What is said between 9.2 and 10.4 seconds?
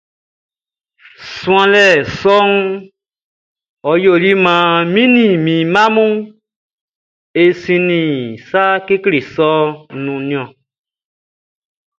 sɔʼn nun